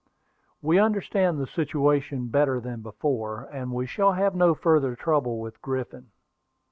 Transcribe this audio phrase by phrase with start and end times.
[0.63, 5.61] "We understand the situation better than before, and we shall have no further trouble with
[5.61, 6.09] Griffin.